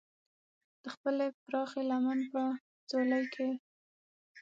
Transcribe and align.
د 0.83 0.85
خپلې 0.95 1.25
پراخې 1.45 1.81
لمن 1.89 2.19
په 2.31 2.41
ځولۍ 2.89 3.25
کې. 3.33 3.49